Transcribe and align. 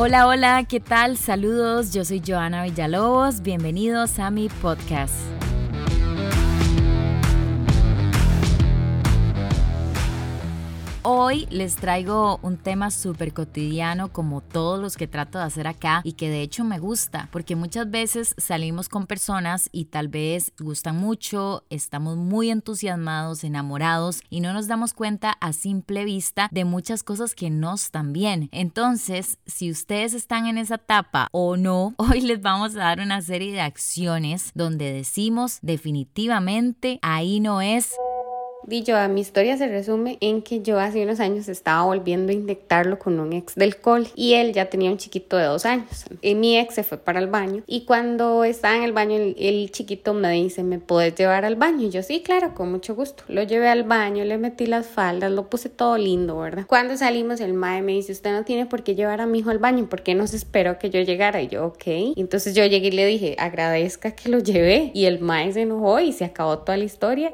Hola, 0.00 0.28
hola, 0.28 0.62
¿qué 0.62 0.78
tal? 0.78 1.16
Saludos, 1.16 1.92
yo 1.92 2.04
soy 2.04 2.22
Joana 2.24 2.62
Villalobos, 2.62 3.42
bienvenidos 3.42 4.20
a 4.20 4.30
mi 4.30 4.48
podcast. 4.48 5.16
Hoy 11.10 11.46
les 11.48 11.76
traigo 11.76 12.38
un 12.42 12.58
tema 12.58 12.90
súper 12.90 13.32
cotidiano 13.32 14.12
como 14.12 14.42
todos 14.42 14.78
los 14.78 14.98
que 14.98 15.06
trato 15.06 15.38
de 15.38 15.44
hacer 15.44 15.66
acá 15.66 16.02
y 16.04 16.12
que 16.12 16.28
de 16.28 16.42
hecho 16.42 16.64
me 16.64 16.78
gusta 16.78 17.30
porque 17.32 17.56
muchas 17.56 17.90
veces 17.90 18.34
salimos 18.36 18.90
con 18.90 19.06
personas 19.06 19.70
y 19.72 19.86
tal 19.86 20.08
vez 20.08 20.52
gustan 20.58 20.98
mucho, 20.98 21.64
estamos 21.70 22.18
muy 22.18 22.50
entusiasmados, 22.50 23.42
enamorados 23.42 24.20
y 24.28 24.40
no 24.40 24.52
nos 24.52 24.66
damos 24.66 24.92
cuenta 24.92 25.30
a 25.40 25.54
simple 25.54 26.04
vista 26.04 26.50
de 26.50 26.66
muchas 26.66 27.02
cosas 27.02 27.34
que 27.34 27.48
no 27.48 27.76
están 27.76 28.12
bien. 28.12 28.50
Entonces, 28.52 29.38
si 29.46 29.70
ustedes 29.70 30.12
están 30.12 30.46
en 30.46 30.58
esa 30.58 30.74
etapa 30.74 31.28
o 31.32 31.56
no, 31.56 31.94
hoy 31.96 32.20
les 32.20 32.42
vamos 32.42 32.76
a 32.76 32.80
dar 32.80 33.00
una 33.00 33.22
serie 33.22 33.54
de 33.54 33.62
acciones 33.62 34.50
donde 34.54 34.92
decimos 34.92 35.58
definitivamente 35.62 36.98
ahí 37.00 37.40
no 37.40 37.62
es 37.62 37.94
Dicho, 38.68 38.94
a 38.94 39.08
mi 39.08 39.22
historia 39.22 39.56
se 39.56 39.66
resume 39.66 40.18
en 40.20 40.42
que 40.42 40.60
yo 40.60 40.78
hace 40.78 41.02
unos 41.02 41.20
años 41.20 41.48
estaba 41.48 41.84
volviendo 41.84 42.32
a 42.32 42.34
inyectarlo 42.34 42.98
con 42.98 43.18
un 43.18 43.32
ex 43.32 43.54
del 43.54 43.78
cole 43.78 44.08
y 44.14 44.34
él 44.34 44.52
ya 44.52 44.66
tenía 44.66 44.90
un 44.90 44.98
chiquito 44.98 45.38
de 45.38 45.44
dos 45.44 45.64
años. 45.64 46.04
Y 46.20 46.34
mi 46.34 46.58
ex 46.58 46.74
se 46.74 46.84
fue 46.84 46.98
para 46.98 47.18
el 47.18 47.28
baño 47.28 47.62
y 47.66 47.86
cuando 47.86 48.44
estaba 48.44 48.76
en 48.76 48.82
el 48.82 48.92
baño 48.92 49.16
el, 49.16 49.70
chiquito 49.70 50.12
me 50.12 50.30
dice, 50.32 50.64
¿me 50.64 50.78
puedes 50.78 51.14
llevar 51.14 51.46
al 51.46 51.56
baño? 51.56 51.86
Y 51.86 51.90
yo 51.90 52.02
sí, 52.02 52.20
claro, 52.20 52.54
con 52.54 52.70
mucho 52.70 52.94
gusto. 52.94 53.24
Lo 53.28 53.42
llevé 53.42 53.70
al 53.70 53.84
baño, 53.84 54.22
le 54.26 54.36
metí 54.36 54.66
las 54.66 54.86
faldas, 54.86 55.32
lo 55.32 55.48
puse 55.48 55.70
todo 55.70 55.96
lindo, 55.96 56.38
¿verdad? 56.38 56.66
Cuando 56.66 56.94
salimos 56.98 57.40
el 57.40 57.54
mae 57.54 57.80
me 57.80 57.92
dice, 57.92 58.12
usted 58.12 58.32
no 58.32 58.44
tiene 58.44 58.66
por 58.66 58.82
qué 58.82 58.94
llevar 58.94 59.22
a 59.22 59.26
mi 59.26 59.38
hijo 59.38 59.48
al 59.48 59.60
baño, 59.60 59.88
¿por 59.88 60.02
qué 60.02 60.14
no 60.14 60.26
se 60.26 60.36
esperó 60.36 60.78
que 60.78 60.90
yo 60.90 61.00
llegara? 61.00 61.40
Y 61.40 61.48
yo, 61.48 61.64
ok. 61.64 61.84
Entonces 62.16 62.54
yo 62.54 62.66
llegué 62.66 62.88
y 62.88 62.90
le 62.90 63.06
dije, 63.06 63.34
agradezca 63.38 64.10
que 64.10 64.28
lo 64.28 64.40
llevé 64.40 64.90
y 64.92 65.06
el 65.06 65.20
mae 65.20 65.54
se 65.54 65.62
enojó 65.62 66.00
y 66.00 66.12
se 66.12 66.26
acabó 66.26 66.58
toda 66.58 66.76
la 66.76 66.84
historia. 66.84 67.32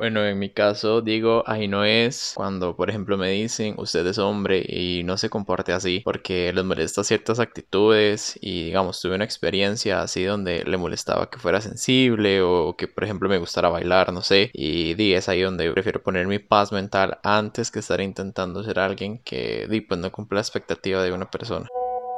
Bueno, 0.00 0.24
en 0.24 0.38
mi 0.38 0.48
caso 0.48 1.02
digo, 1.02 1.44
ahí 1.46 1.68
no 1.68 1.84
es 1.84 2.32
cuando, 2.34 2.74
por 2.74 2.88
ejemplo, 2.88 3.18
me 3.18 3.28
dicen, 3.32 3.74
usted 3.76 4.06
es 4.06 4.16
hombre 4.16 4.64
y 4.66 5.02
no 5.04 5.18
se 5.18 5.28
comporte 5.28 5.74
así 5.74 6.00
porque 6.02 6.50
les 6.54 6.64
molesta 6.64 7.04
ciertas 7.04 7.38
actitudes 7.38 8.38
y, 8.40 8.64
digamos, 8.64 8.98
tuve 8.98 9.16
una 9.16 9.26
experiencia 9.26 10.00
así 10.00 10.24
donde 10.24 10.64
le 10.64 10.78
molestaba 10.78 11.28
que 11.28 11.38
fuera 11.38 11.60
sensible 11.60 12.40
o 12.40 12.76
que, 12.78 12.88
por 12.88 13.04
ejemplo, 13.04 13.28
me 13.28 13.36
gustara 13.36 13.68
bailar, 13.68 14.10
no 14.10 14.22
sé, 14.22 14.50
y 14.54 14.94
di, 14.94 15.12
es 15.12 15.28
ahí 15.28 15.42
donde 15.42 15.70
prefiero 15.70 16.02
poner 16.02 16.26
mi 16.26 16.38
paz 16.38 16.72
mental 16.72 17.18
antes 17.22 17.70
que 17.70 17.80
estar 17.80 18.00
intentando 18.00 18.64
ser 18.64 18.78
alguien 18.78 19.18
que, 19.18 19.66
di, 19.68 19.82
pues 19.82 20.00
no 20.00 20.10
cumple 20.10 20.36
la 20.36 20.40
expectativa 20.40 21.02
de 21.02 21.12
una 21.12 21.30
persona 21.30 21.68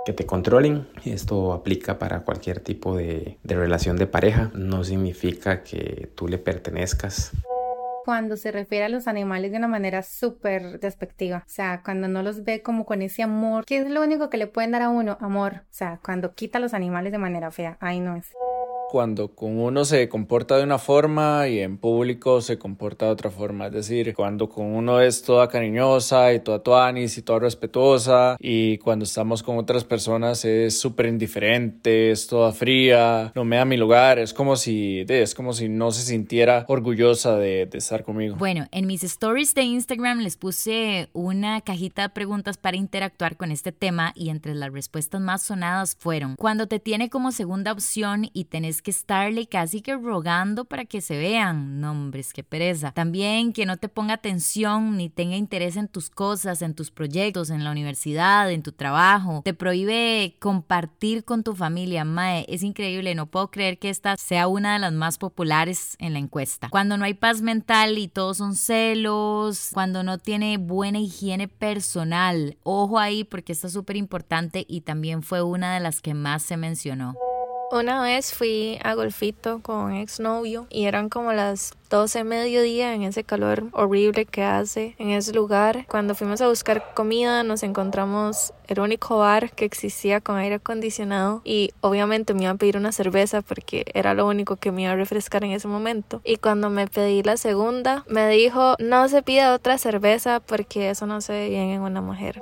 que 0.06 0.12
te 0.12 0.24
controlen. 0.24 0.86
Esto 1.04 1.52
aplica 1.52 1.98
para 1.98 2.20
cualquier 2.20 2.60
tipo 2.60 2.96
de, 2.96 3.38
de, 3.42 3.54
relación 3.56 3.96
de 3.96 4.06
pareja. 4.06 4.50
No 4.54 4.82
significa 4.82 5.62
que 5.62 6.10
tú 6.16 6.26
le 6.26 6.38
pertenezcas 6.38 7.32
cuando 8.04 8.36
se 8.36 8.52
refiere 8.52 8.86
a 8.86 8.88
los 8.88 9.08
animales 9.08 9.50
de 9.50 9.58
una 9.58 9.68
manera 9.68 10.02
súper 10.02 10.80
despectiva. 10.80 11.44
O 11.46 11.50
sea, 11.50 11.82
cuando 11.84 12.08
no 12.08 12.22
los 12.22 12.44
ve 12.44 12.62
como 12.62 12.84
con 12.84 13.02
ese 13.02 13.22
amor, 13.22 13.64
que 13.64 13.78
es 13.78 13.88
lo 13.88 14.02
único 14.02 14.30
que 14.30 14.38
le 14.38 14.46
pueden 14.46 14.72
dar 14.72 14.82
a 14.82 14.88
uno, 14.88 15.16
amor. 15.20 15.62
O 15.64 15.74
sea, 15.74 16.00
cuando 16.04 16.34
quita 16.34 16.58
a 16.58 16.60
los 16.60 16.74
animales 16.74 17.12
de 17.12 17.18
manera 17.18 17.50
fea, 17.50 17.76
ahí 17.80 18.00
no 18.00 18.16
es 18.16 18.32
cuando 18.92 19.34
con 19.34 19.58
uno 19.58 19.86
se 19.86 20.06
comporta 20.10 20.58
de 20.58 20.64
una 20.64 20.76
forma 20.76 21.48
y 21.48 21.60
en 21.60 21.78
público 21.78 22.42
se 22.42 22.58
comporta 22.58 23.06
de 23.06 23.12
otra 23.12 23.30
forma. 23.30 23.68
Es 23.68 23.72
decir, 23.72 24.12
cuando 24.12 24.50
con 24.50 24.66
uno 24.66 25.00
es 25.00 25.22
toda 25.22 25.48
cariñosa 25.48 26.34
y 26.34 26.40
toda 26.40 26.62
tuanis 26.62 27.16
y 27.16 27.22
toda 27.22 27.38
respetuosa 27.38 28.36
y 28.38 28.76
cuando 28.76 29.06
estamos 29.06 29.42
con 29.42 29.56
otras 29.56 29.84
personas 29.84 30.44
es 30.44 30.78
súper 30.78 31.06
indiferente, 31.06 32.10
es 32.10 32.26
toda 32.26 32.52
fría, 32.52 33.32
no 33.34 33.46
me 33.46 33.56
da 33.56 33.64
mi 33.64 33.78
lugar, 33.78 34.18
es 34.18 34.34
como 34.34 34.56
si, 34.56 35.06
es 35.08 35.34
como 35.34 35.54
si 35.54 35.70
no 35.70 35.90
se 35.90 36.02
sintiera 36.02 36.66
orgullosa 36.68 37.38
de, 37.38 37.64
de 37.64 37.78
estar 37.78 38.04
conmigo. 38.04 38.36
Bueno, 38.36 38.66
en 38.72 38.86
mis 38.86 39.04
stories 39.04 39.54
de 39.54 39.62
Instagram 39.62 40.18
les 40.18 40.36
puse 40.36 41.08
una 41.14 41.62
cajita 41.62 42.02
de 42.02 42.08
preguntas 42.10 42.58
para 42.58 42.76
interactuar 42.76 43.38
con 43.38 43.52
este 43.52 43.72
tema 43.72 44.12
y 44.14 44.28
entre 44.28 44.54
las 44.54 44.70
respuestas 44.70 45.22
más 45.22 45.40
sonadas 45.40 45.96
fueron, 45.98 46.36
cuando 46.36 46.66
te 46.66 46.78
tiene 46.78 47.08
como 47.08 47.32
segunda 47.32 47.72
opción 47.72 48.28
y 48.34 48.44
tenés 48.44 48.81
que 48.82 48.90
estarle 48.90 49.46
casi 49.46 49.80
que 49.80 49.96
rogando 49.96 50.64
para 50.64 50.84
que 50.84 51.00
se 51.00 51.16
vean. 51.16 51.80
No, 51.80 51.92
hombres, 51.92 52.32
qué 52.32 52.42
pereza. 52.42 52.92
También 52.92 53.52
que 53.52 53.66
no 53.66 53.76
te 53.76 53.88
ponga 53.88 54.14
atención 54.14 54.96
ni 54.96 55.08
tenga 55.08 55.36
interés 55.36 55.76
en 55.76 55.88
tus 55.88 56.10
cosas, 56.10 56.62
en 56.62 56.74
tus 56.74 56.90
proyectos, 56.90 57.50
en 57.50 57.64
la 57.64 57.70
universidad, 57.70 58.50
en 58.50 58.62
tu 58.62 58.72
trabajo. 58.72 59.42
Te 59.44 59.54
prohíbe 59.54 60.36
compartir 60.40 61.24
con 61.24 61.42
tu 61.42 61.54
familia. 61.54 62.04
Mae, 62.04 62.44
es 62.48 62.62
increíble. 62.62 63.14
No 63.14 63.26
puedo 63.26 63.50
creer 63.50 63.78
que 63.78 63.90
esta 63.90 64.16
sea 64.16 64.48
una 64.48 64.74
de 64.74 64.80
las 64.80 64.92
más 64.92 65.18
populares 65.18 65.96
en 65.98 66.12
la 66.12 66.18
encuesta. 66.18 66.68
Cuando 66.68 66.98
no 66.98 67.04
hay 67.04 67.14
paz 67.14 67.40
mental 67.40 67.98
y 67.98 68.08
todos 68.08 68.38
son 68.38 68.54
celos, 68.54 69.70
cuando 69.72 70.02
no 70.02 70.18
tiene 70.18 70.58
buena 70.58 70.98
higiene 70.98 71.48
personal. 71.48 72.56
Ojo 72.62 72.98
ahí 72.98 73.24
porque 73.24 73.52
está 73.52 73.68
súper 73.68 73.96
importante 73.96 74.66
y 74.68 74.82
también 74.82 75.22
fue 75.22 75.42
una 75.42 75.74
de 75.74 75.80
las 75.80 76.00
que 76.00 76.14
más 76.14 76.42
se 76.42 76.56
mencionó. 76.56 77.14
Una 77.72 78.02
vez 78.02 78.34
fui 78.34 78.78
a 78.84 78.92
Golfito 78.92 79.60
con 79.62 79.76
un 79.76 79.92
exnovio 79.94 80.66
y 80.68 80.84
eran 80.84 81.08
como 81.08 81.32
las 81.32 81.72
12 81.88 82.22
mediodía 82.22 82.92
en 82.92 83.02
ese 83.02 83.24
calor 83.24 83.64
horrible 83.72 84.26
que 84.26 84.42
hace 84.42 84.94
en 84.98 85.08
ese 85.08 85.32
lugar. 85.32 85.86
Cuando 85.88 86.14
fuimos 86.14 86.42
a 86.42 86.48
buscar 86.48 86.92
comida 86.92 87.42
nos 87.44 87.62
encontramos 87.62 88.52
el 88.68 88.78
único 88.78 89.16
bar 89.16 89.52
que 89.52 89.64
existía 89.64 90.20
con 90.20 90.36
aire 90.36 90.56
acondicionado 90.56 91.40
y 91.46 91.70
obviamente 91.80 92.34
me 92.34 92.42
iba 92.42 92.50
a 92.50 92.56
pedir 92.56 92.76
una 92.76 92.92
cerveza 92.92 93.40
porque 93.40 93.86
era 93.94 94.12
lo 94.12 94.26
único 94.26 94.56
que 94.56 94.70
me 94.70 94.82
iba 94.82 94.92
a 94.92 94.96
refrescar 94.96 95.42
en 95.42 95.52
ese 95.52 95.66
momento. 95.66 96.20
Y 96.24 96.36
cuando 96.36 96.68
me 96.68 96.88
pedí 96.88 97.22
la 97.22 97.38
segunda 97.38 98.04
me 98.06 98.28
dijo 98.28 98.76
no 98.80 99.08
se 99.08 99.22
pida 99.22 99.54
otra 99.54 99.78
cerveza 99.78 100.40
porque 100.40 100.90
eso 100.90 101.06
no 101.06 101.22
se 101.22 101.32
ve 101.32 101.48
bien 101.48 101.70
en 101.70 101.80
una 101.80 102.02
mujer 102.02 102.38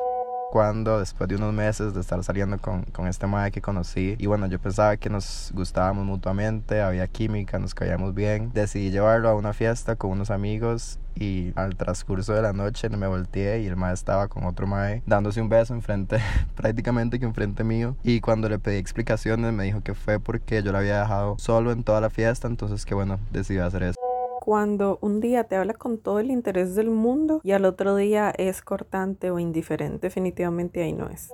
cuando 0.50 0.98
después 0.98 1.28
de 1.28 1.36
unos 1.36 1.52
meses 1.52 1.94
de 1.94 2.00
estar 2.00 2.22
saliendo 2.24 2.58
con, 2.58 2.82
con 2.82 3.06
este 3.06 3.26
madre 3.26 3.50
que 3.52 3.60
conocí. 3.60 4.16
Y 4.18 4.26
bueno 4.26 4.46
yo 4.46 4.58
pensaba 4.58 4.96
que 4.96 5.08
nos 5.08 5.52
gustábamos 5.54 6.04
mutuamente 6.04 6.80
había 6.80 7.06
química 7.06 7.58
nos 7.58 7.74
caíamos 7.74 8.14
bien. 8.14 8.50
Decidí 8.52 8.90
llevarlo 8.90 9.28
a 9.28 9.34
una 9.34 9.52
fiesta 9.52 9.96
con 9.96 10.10
unos 10.10 10.30
amigos 10.30 10.98
y 11.14 11.52
al 11.56 11.76
transcurso 11.76 12.32
de 12.32 12.42
la 12.42 12.52
noche 12.52 12.88
me 12.88 13.06
volteé 13.06 13.60
y 13.60 13.66
el 13.66 13.76
mae 13.76 13.92
estaba 13.92 14.28
con 14.28 14.44
otro 14.44 14.66
mae 14.66 15.02
dándose 15.06 15.40
un 15.40 15.48
beso 15.48 15.74
enfrente 15.74 16.18
prácticamente 16.56 17.18
que 17.18 17.26
enfrente 17.26 17.62
mío. 17.64 17.96
Y 18.02 18.20
cuando 18.20 18.48
le 18.48 18.58
pedí 18.58 18.76
explicaciones 18.76 19.52
me 19.52 19.64
dijo 19.64 19.82
que 19.82 19.94
fue 19.94 20.18
porque 20.18 20.62
yo 20.62 20.72
lo 20.72 20.78
había 20.78 21.00
dejado 21.00 21.38
solo 21.38 21.72
en 21.72 21.84
toda 21.84 22.00
la 22.00 22.10
fiesta 22.10 22.48
entonces 22.48 22.84
que 22.84 22.94
bueno 22.94 23.18
decidí 23.30 23.58
hacer 23.58 23.82
eso 23.84 23.99
cuando 24.40 24.98
un 25.02 25.20
día 25.20 25.44
te 25.44 25.56
habla 25.56 25.74
con 25.74 25.98
todo 25.98 26.18
el 26.18 26.30
interés 26.30 26.74
del 26.74 26.90
mundo 26.90 27.40
y 27.44 27.52
al 27.52 27.66
otro 27.66 27.94
día 27.94 28.32
es 28.36 28.62
cortante 28.62 29.30
o 29.30 29.38
indiferente, 29.38 30.06
definitivamente 30.06 30.82
ahí 30.82 30.94
no 30.94 31.08
es 31.08 31.30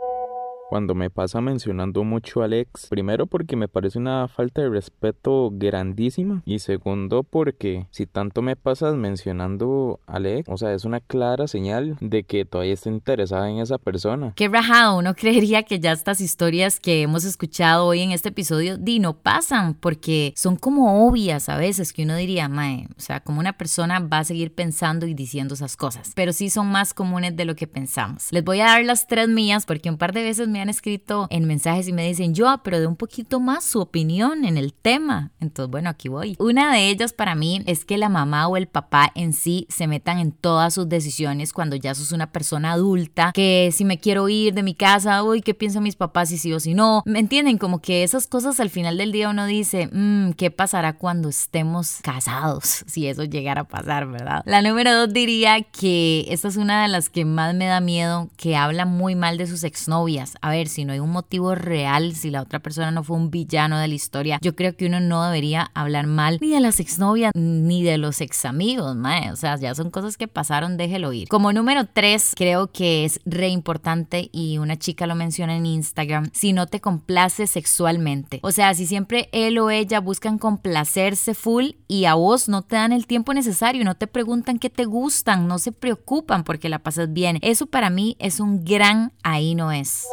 cuando 0.68 0.94
me 0.94 1.10
pasa 1.10 1.40
mencionando 1.40 2.04
mucho 2.04 2.42
al 2.42 2.52
ex, 2.52 2.88
primero 2.88 3.26
porque 3.26 3.56
me 3.56 3.68
parece 3.68 3.98
una 3.98 4.28
falta 4.28 4.62
de 4.62 4.68
respeto 4.68 5.50
grandísima 5.52 6.42
y 6.44 6.58
segundo 6.58 7.22
porque 7.22 7.86
si 7.90 8.06
tanto 8.06 8.42
me 8.42 8.56
pasas 8.56 8.94
mencionando 8.96 10.00
al 10.06 10.26
ex, 10.26 10.48
o 10.48 10.56
sea, 10.56 10.72
es 10.72 10.84
una 10.84 11.00
clara 11.00 11.46
señal 11.46 11.96
de 12.00 12.24
que 12.24 12.44
todavía 12.44 12.74
está 12.74 12.90
interesada 12.90 13.48
en 13.50 13.58
esa 13.58 13.78
persona. 13.78 14.32
Qué 14.36 14.48
rajado, 14.48 14.98
uno 14.98 15.14
creería 15.14 15.62
que 15.62 15.78
ya 15.78 15.92
estas 15.92 16.20
historias 16.20 16.80
que 16.80 17.02
hemos 17.02 17.24
escuchado 17.24 17.86
hoy 17.86 18.02
en 18.02 18.12
este 18.12 18.30
episodio 18.30 18.76
di 18.76 18.98
no 18.98 19.14
pasan 19.14 19.74
porque 19.74 20.32
son 20.36 20.56
como 20.56 21.06
obvias 21.06 21.48
a 21.48 21.56
veces 21.56 21.92
que 21.92 22.02
uno 22.02 22.16
diría, 22.16 22.48
mae, 22.48 22.88
o 22.96 23.00
sea, 23.00 23.20
como 23.20 23.40
una 23.40 23.56
persona 23.56 24.00
va 24.00 24.18
a 24.18 24.24
seguir 24.24 24.52
pensando 24.54 25.06
y 25.06 25.14
diciendo 25.14 25.54
esas 25.54 25.76
cosas, 25.76 26.12
pero 26.14 26.32
sí 26.32 26.50
son 26.50 26.66
más 26.66 26.94
comunes 26.94 27.36
de 27.36 27.44
lo 27.44 27.54
que 27.54 27.66
pensamos. 27.66 28.32
Les 28.32 28.44
voy 28.44 28.60
a 28.60 28.66
dar 28.66 28.84
las 28.84 29.06
tres 29.06 29.28
mías 29.28 29.66
porque 29.66 29.90
un 29.90 29.98
par 29.98 30.12
de 30.12 30.22
veces 30.22 30.48
me 30.48 30.55
me 30.56 30.62
han 30.62 30.68
escrito 30.70 31.26
en 31.30 31.44
mensajes 31.44 31.86
y 31.86 31.92
me 31.92 32.06
dicen, 32.06 32.34
yo, 32.34 32.46
pero 32.64 32.80
de 32.80 32.86
un 32.86 32.96
poquito 32.96 33.40
más 33.40 33.64
su 33.64 33.80
opinión 33.80 34.44
en 34.44 34.56
el 34.56 34.72
tema. 34.72 35.32
Entonces, 35.38 35.70
bueno, 35.70 35.90
aquí 35.90 36.08
voy. 36.08 36.34
Una 36.38 36.72
de 36.72 36.88
ellas 36.88 37.12
para 37.12 37.34
mí 37.34 37.62
es 37.66 37.84
que 37.84 37.98
la 37.98 38.08
mamá 38.08 38.48
o 38.48 38.56
el 38.56 38.66
papá 38.66 39.12
en 39.14 39.32
sí 39.32 39.66
se 39.68 39.86
metan 39.86 40.18
en 40.18 40.32
todas 40.32 40.74
sus 40.74 40.88
decisiones 40.88 41.52
cuando 41.52 41.76
ya 41.76 41.94
sos 41.94 42.12
una 42.12 42.32
persona 42.32 42.72
adulta, 42.72 43.32
que 43.34 43.70
si 43.72 43.84
me 43.84 43.98
quiero 43.98 44.28
ir 44.28 44.54
de 44.54 44.62
mi 44.62 44.74
casa, 44.74 45.22
uy, 45.22 45.42
¿qué 45.42 45.52
piensan 45.52 45.82
mis 45.82 45.96
papás 45.96 46.30
si 46.30 46.38
sí 46.38 46.52
o 46.52 46.60
si 46.60 46.72
no? 46.72 47.02
¿Me 47.04 47.18
entienden? 47.18 47.58
Como 47.58 47.80
que 47.80 48.02
esas 48.02 48.26
cosas 48.26 48.58
al 48.58 48.70
final 48.70 48.96
del 48.96 49.12
día 49.12 49.28
uno 49.28 49.44
dice, 49.44 49.90
mmm, 49.92 50.30
¿qué 50.32 50.50
pasará 50.50 50.94
cuando 50.94 51.28
estemos 51.28 51.98
casados? 52.02 52.84
Si 52.96 53.06
eso 53.08 53.24
llegara 53.24 53.62
a 53.62 53.64
pasar, 53.64 54.06
¿verdad? 54.06 54.42
La 54.46 54.62
número 54.62 54.94
dos 54.94 55.12
diría 55.12 55.60
que 55.60 56.24
esta 56.30 56.48
es 56.48 56.56
una 56.56 56.82
de 56.82 56.88
las 56.88 57.10
que 57.10 57.26
más 57.26 57.54
me 57.54 57.66
da 57.66 57.80
miedo, 57.80 58.30
que 58.36 58.56
habla 58.56 58.86
muy 58.86 59.14
mal 59.14 59.36
de 59.36 59.46
sus 59.46 59.64
exnovias 59.64 60.34
a 60.46 60.50
ver, 60.50 60.68
si 60.68 60.84
no 60.84 60.92
hay 60.92 61.00
un 61.00 61.10
motivo 61.10 61.56
real, 61.56 62.14
si 62.14 62.30
la 62.30 62.40
otra 62.40 62.60
persona 62.60 62.92
no 62.92 63.02
fue 63.02 63.16
un 63.16 63.32
villano 63.32 63.80
de 63.80 63.88
la 63.88 63.94
historia, 63.94 64.38
yo 64.40 64.54
creo 64.54 64.76
que 64.76 64.86
uno 64.86 65.00
no 65.00 65.24
debería 65.24 65.72
hablar 65.74 66.06
mal 66.06 66.38
ni 66.40 66.50
de 66.50 66.60
las 66.60 66.78
exnovias 66.78 67.32
ni 67.34 67.82
de 67.82 67.98
los 67.98 68.20
ex 68.20 68.44
amigos, 68.44 68.94
mae. 68.94 69.32
O 69.32 69.36
sea, 69.36 69.56
ya 69.56 69.74
son 69.74 69.90
cosas 69.90 70.16
que 70.16 70.28
pasaron, 70.28 70.76
déjelo 70.76 71.12
ir. 71.12 71.26
Como 71.26 71.52
número 71.52 71.86
tres, 71.92 72.32
creo 72.36 72.70
que 72.70 73.04
es 73.04 73.18
re 73.24 73.48
importante 73.48 74.30
y 74.30 74.58
una 74.58 74.76
chica 74.76 75.08
lo 75.08 75.16
menciona 75.16 75.56
en 75.56 75.66
Instagram, 75.66 76.30
si 76.32 76.52
no 76.52 76.68
te 76.68 76.80
complace 76.80 77.48
sexualmente. 77.48 78.38
O 78.44 78.52
sea, 78.52 78.72
si 78.74 78.86
siempre 78.86 79.28
él 79.32 79.58
o 79.58 79.70
ella 79.70 79.98
buscan 79.98 80.38
complacerse 80.38 81.34
full 81.34 81.70
y 81.88 82.04
a 82.04 82.14
vos 82.14 82.48
no 82.48 82.62
te 82.62 82.76
dan 82.76 82.92
el 82.92 83.08
tiempo 83.08 83.34
necesario, 83.34 83.84
no 83.84 83.96
te 83.96 84.06
preguntan 84.06 84.60
qué 84.60 84.70
te 84.70 84.84
gustan, 84.84 85.48
no 85.48 85.58
se 85.58 85.72
preocupan 85.72 86.44
porque 86.44 86.68
la 86.68 86.78
pasas 86.78 87.12
bien. 87.12 87.40
Eso 87.42 87.66
para 87.66 87.90
mí 87.90 88.14
es 88.20 88.38
un 88.38 88.64
gran 88.64 89.12
ahí 89.24 89.56
no 89.56 89.72
es. 89.72 90.06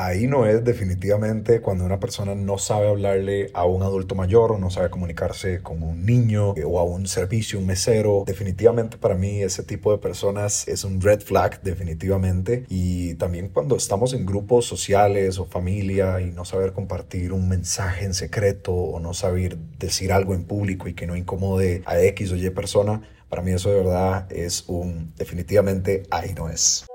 Ahí 0.00 0.28
no 0.28 0.46
es 0.46 0.62
definitivamente 0.62 1.60
cuando 1.60 1.84
una 1.84 1.98
persona 1.98 2.36
no 2.36 2.56
sabe 2.56 2.88
hablarle 2.88 3.50
a 3.52 3.64
un 3.64 3.82
adulto 3.82 4.14
mayor 4.14 4.52
o 4.52 4.58
no 4.58 4.70
sabe 4.70 4.90
comunicarse 4.90 5.60
con 5.60 5.82
un 5.82 6.06
niño 6.06 6.54
eh, 6.56 6.62
o 6.64 6.78
a 6.78 6.84
un 6.84 7.08
servicio, 7.08 7.58
un 7.58 7.66
mesero. 7.66 8.22
Definitivamente 8.24 8.96
para 8.96 9.16
mí 9.16 9.42
ese 9.42 9.64
tipo 9.64 9.90
de 9.90 9.98
personas 9.98 10.68
es 10.68 10.84
un 10.84 11.00
red 11.00 11.20
flag 11.20 11.60
definitivamente. 11.62 12.64
Y 12.68 13.14
también 13.14 13.48
cuando 13.48 13.74
estamos 13.74 14.12
en 14.12 14.24
grupos 14.24 14.66
sociales 14.66 15.40
o 15.40 15.46
familia 15.46 16.20
y 16.20 16.30
no 16.30 16.44
saber 16.44 16.74
compartir 16.74 17.32
un 17.32 17.48
mensaje 17.48 18.04
en 18.04 18.14
secreto 18.14 18.72
o 18.72 19.00
no 19.00 19.14
saber 19.14 19.58
decir 19.80 20.12
algo 20.12 20.32
en 20.32 20.44
público 20.44 20.86
y 20.86 20.94
que 20.94 21.08
no 21.08 21.16
incomode 21.16 21.82
a 21.86 22.00
X 22.00 22.30
o 22.30 22.36
Y 22.36 22.48
persona, 22.50 23.02
para 23.28 23.42
mí 23.42 23.50
eso 23.50 23.68
de 23.70 23.78
verdad 23.78 24.30
es 24.30 24.62
un 24.68 25.12
definitivamente 25.16 26.04
ahí 26.08 26.34
no 26.34 26.48
es 26.48 26.86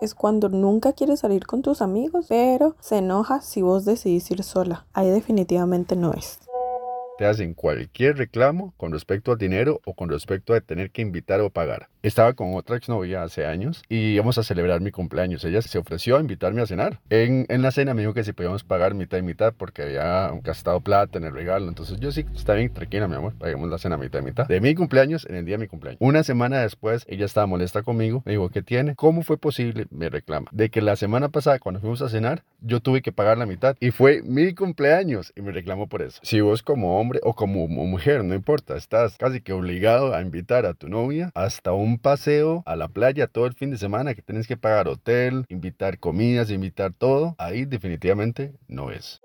es 0.00 0.14
cuando 0.14 0.48
nunca 0.48 0.92
quieres 0.92 1.20
salir 1.20 1.46
con 1.46 1.62
tus 1.62 1.82
amigos, 1.82 2.26
pero 2.28 2.76
se 2.80 2.98
enoja 2.98 3.40
si 3.40 3.62
vos 3.62 3.84
decidís 3.84 4.30
ir 4.30 4.42
sola. 4.42 4.86
Ahí 4.92 5.10
definitivamente 5.10 5.96
no 5.96 6.12
es 6.12 6.38
te 7.18 7.26
hacen 7.26 7.52
cualquier 7.52 8.16
reclamo 8.16 8.72
con 8.76 8.92
respecto 8.92 9.32
al 9.32 9.38
dinero 9.38 9.80
o 9.84 9.94
con 9.94 10.08
respecto 10.08 10.54
a 10.54 10.60
tener 10.60 10.92
que 10.92 11.02
invitar 11.02 11.40
o 11.40 11.50
pagar. 11.50 11.88
Estaba 12.00 12.32
con 12.34 12.54
otra 12.54 12.76
exnovia 12.76 13.24
hace 13.24 13.44
años 13.44 13.82
y 13.88 14.14
íbamos 14.14 14.38
a 14.38 14.44
celebrar 14.44 14.80
mi 14.80 14.92
cumpleaños. 14.92 15.44
Ella 15.44 15.60
se 15.60 15.78
ofreció 15.78 16.16
a 16.16 16.20
invitarme 16.20 16.62
a 16.62 16.66
cenar. 16.66 17.00
En, 17.10 17.44
en 17.48 17.60
la 17.60 17.72
cena 17.72 17.92
me 17.92 18.02
dijo 18.02 18.14
que 18.14 18.22
si 18.22 18.32
podíamos 18.32 18.62
pagar 18.62 18.94
mitad 18.94 19.18
y 19.18 19.22
mitad 19.22 19.52
porque 19.52 19.82
había 19.82 20.30
gastado 20.44 20.80
plata 20.80 21.18
en 21.18 21.24
el 21.24 21.32
regalo. 21.32 21.68
Entonces 21.68 21.98
yo 21.98 22.12
sí, 22.12 22.24
está 22.36 22.54
bien, 22.54 22.72
tranquila 22.72 23.08
mi 23.08 23.16
amor, 23.16 23.34
paguemos 23.36 23.68
la 23.68 23.78
cena 23.78 23.96
mitad 23.96 24.20
y 24.20 24.22
mitad. 24.22 24.46
De 24.46 24.60
mi 24.60 24.76
cumpleaños 24.76 25.26
en 25.28 25.34
el 25.34 25.44
día 25.44 25.56
de 25.56 25.62
mi 25.62 25.66
cumpleaños. 25.66 25.98
Una 26.00 26.22
semana 26.22 26.60
después 26.60 27.04
ella 27.08 27.26
estaba 27.26 27.48
molesta 27.48 27.82
conmigo. 27.82 28.22
Me 28.26 28.32
dijo, 28.32 28.48
¿qué 28.50 28.62
tiene? 28.62 28.94
¿Cómo 28.94 29.22
fue 29.22 29.38
posible? 29.38 29.88
Me 29.90 30.08
reclama. 30.08 30.46
De 30.52 30.70
que 30.70 30.80
la 30.80 30.94
semana 30.94 31.30
pasada 31.30 31.58
cuando 31.58 31.80
fuimos 31.80 32.00
a 32.00 32.08
cenar 32.08 32.44
yo 32.60 32.78
tuve 32.80 33.02
que 33.02 33.10
pagar 33.10 33.38
la 33.38 33.46
mitad 33.46 33.76
y 33.80 33.90
fue 33.90 34.22
mi 34.22 34.54
cumpleaños 34.54 35.32
y 35.34 35.42
me 35.42 35.50
reclamó 35.50 35.88
por 35.88 36.02
eso. 36.02 36.20
Si 36.22 36.40
vos 36.40 36.62
como 36.62 37.00
hombre 37.00 37.07
o 37.22 37.34
como 37.34 37.68
mujer, 37.68 38.24
no 38.24 38.34
importa, 38.34 38.76
estás 38.76 39.16
casi 39.16 39.40
que 39.40 39.52
obligado 39.52 40.14
a 40.14 40.20
invitar 40.20 40.66
a 40.66 40.74
tu 40.74 40.88
novia 40.88 41.30
hasta 41.34 41.72
un 41.72 41.98
paseo 41.98 42.62
a 42.66 42.76
la 42.76 42.88
playa 42.88 43.26
todo 43.26 43.46
el 43.46 43.54
fin 43.54 43.70
de 43.70 43.78
semana 43.78 44.14
que 44.14 44.22
tienes 44.22 44.46
que 44.46 44.56
pagar 44.56 44.88
hotel, 44.88 45.44
invitar 45.48 45.98
comidas, 45.98 46.50
invitar 46.50 46.92
todo, 46.92 47.34
ahí 47.38 47.64
definitivamente 47.64 48.52
no 48.68 48.90
es. 48.90 49.20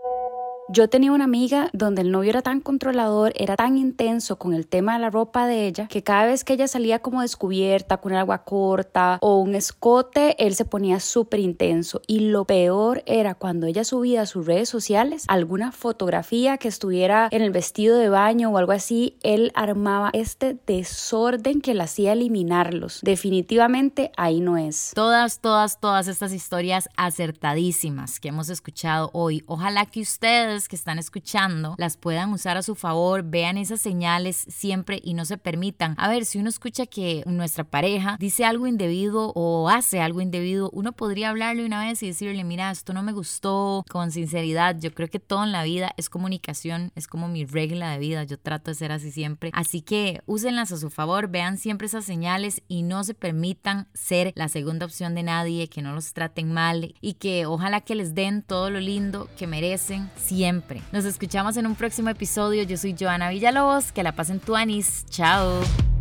Yo 0.70 0.88
tenía 0.88 1.12
una 1.12 1.26
amiga 1.26 1.70
donde 1.74 2.02
el 2.02 2.12
novio 2.12 2.30
era 2.30 2.42
tan 2.42 2.62
controlador, 2.62 3.34
era 3.36 3.58
tan 3.58 3.78
intenso 3.78 4.38
con 4.38 4.54
el 4.54 4.66
tema 4.66 4.94
de 4.94 5.00
la 5.00 5.10
ropa 5.10 5.46
de 5.46 5.68
ella, 5.68 5.88
que 5.88 6.04
cada 6.04 6.26
vez 6.26 6.46
que 6.46 6.54
ella 6.54 6.70
salía 6.70 7.00
como 7.00 7.22
descubierta 7.22 7.98
con 7.98 8.14
agua 8.14 8.46
corta 8.46 9.18
o 9.22 9.40
un 9.40 9.56
escote, 9.56 10.36
él 10.44 10.56
se 10.56 10.64
ponía 10.64 11.02
súper 11.02 11.42
intenso. 11.42 12.02
Y 12.08 12.22
lo 12.22 12.46
peor 12.46 13.04
era 13.06 13.36
cuando 13.36 13.68
ella 13.68 13.84
subía 13.84 14.22
a 14.22 14.26
sus 14.26 14.46
redes 14.46 14.70
sociales 14.70 15.26
alguna 15.28 15.74
fotografía 15.74 16.58
que 16.58 16.70
estuviera 16.70 17.28
en 17.32 17.42
el 17.42 17.52
vestido 17.52 17.98
de 17.98 18.08
baño 18.08 18.50
o 18.50 18.58
algo 18.58 18.72
así, 18.72 19.18
él 19.22 19.52
armaba 19.56 20.12
este 20.14 20.58
desorden 20.66 21.60
que 21.60 21.74
le 21.74 21.84
hacía 21.84 22.14
eliminarlos. 22.14 23.02
Definitivamente 23.02 24.12
ahí 24.16 24.40
no 24.40 24.58
es. 24.58 24.92
Todas, 24.96 25.40
todas, 25.40 25.82
todas 25.82 26.08
estas 26.08 26.32
historias 26.32 26.88
acertadísimas 26.96 28.22
que 28.22 28.30
hemos 28.30 28.50
escuchado 28.50 29.10
hoy. 29.14 29.44
Ojalá 29.46 29.86
que 29.88 30.00
ustedes 30.00 30.53
que 30.62 30.76
están 30.76 31.00
escuchando 31.00 31.76
las 31.78 31.98
puedan 31.98 32.32
usar 32.32 32.58
a 32.58 32.64
su 32.64 32.76
favor, 32.76 33.24
vean 33.24 33.58
esas 33.58 33.82
señales 33.82 34.46
siempre 34.48 35.02
y 35.04 35.14
no 35.14 35.26
se 35.26 35.38
permitan. 35.38 35.96
A 35.98 36.08
ver, 36.08 36.26
si 36.26 36.40
uno 36.40 36.50
escucha 36.50 36.86
que 36.86 37.24
nuestra 37.26 37.64
pareja 37.64 38.18
dice 38.20 38.46
algo 38.46 38.68
indebido 38.68 39.32
o 39.36 39.70
hace 39.70 40.00
algo 40.00 40.22
indebido, 40.22 40.70
uno 40.72 40.92
podría 40.94 41.30
hablarle 41.30 41.66
una 41.66 41.84
vez 41.86 42.02
y 42.04 42.08
decirle, 42.08 42.44
mira, 42.44 42.72
esto 42.72 42.94
no 42.94 43.04
me 43.04 43.12
gustó, 43.12 43.84
con 43.90 44.12
sinceridad. 44.12 44.78
Yo 44.80 44.94
creo 44.94 45.10
que 45.10 45.20
todo 45.20 45.44
en 45.44 45.52
la 45.52 45.64
vida 45.64 45.94
es 45.98 46.10
comunicación, 46.10 46.92
es 46.96 47.08
como 47.08 47.28
mi 47.28 47.46
regla 47.46 47.92
de 47.92 47.98
vida, 47.98 48.24
yo 48.24 48.38
trato 48.40 48.72
de 48.72 48.76
ser 48.76 48.92
así 48.92 49.12
siempre. 49.12 49.50
Así 49.54 49.82
que 49.82 50.22
úsenlas 50.26 50.72
a 50.72 50.78
su 50.78 50.90
favor, 50.90 51.28
vean 51.28 51.58
siempre 51.58 51.88
esas 51.88 52.06
señales 52.06 52.62
y 52.68 52.84
no 52.84 53.04
se 53.04 53.14
permitan 53.14 53.88
ser 53.94 54.34
la 54.36 54.50
segunda 54.50 54.86
opción 54.86 55.16
de 55.16 55.24
nadie, 55.24 55.68
que 55.68 55.82
no 55.82 55.94
los 55.94 56.14
traten 56.14 56.52
mal 56.52 56.96
y 57.02 57.14
que 57.16 57.46
ojalá 57.46 57.82
que 57.82 57.96
les 57.96 58.14
den 58.14 58.44
todo 58.44 58.70
lo 58.70 58.80
lindo 58.80 59.30
que 59.38 59.48
merecen 59.48 60.10
siempre. 60.44 60.82
Nos 60.92 61.06
escuchamos 61.06 61.56
en 61.56 61.66
un 61.66 61.76
próximo 61.76 62.10
episodio. 62.10 62.64
Yo 62.64 62.76
soy 62.76 62.96
Joana 63.00 63.30
Villalobos. 63.30 63.94
Que 63.94 64.04
la 64.04 64.12
pasen 64.12 64.42
tuanis. 64.42 65.06
Chao. 65.10 65.93